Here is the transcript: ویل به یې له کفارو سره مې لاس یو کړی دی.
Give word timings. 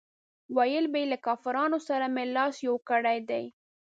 ویل 0.57 0.85
به 0.93 0.97
یې 1.01 1.07
له 1.11 1.17
کفارو 1.25 1.79
سره 1.87 2.05
مې 2.15 2.23
لاس 2.35 2.55
یو 2.67 2.75
کړی 2.89 3.17
دی. 3.29 3.43